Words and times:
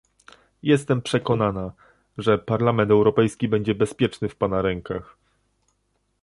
Jestem 0.63 1.01
przekonana, 1.01 1.71
że 2.17 2.37
Parlament 2.37 2.91
Europejski 2.91 3.47
będzie 3.47 3.75
bezpieczny 3.75 4.29
w 4.29 4.35
pana 4.35 4.61
rękach 4.61 5.17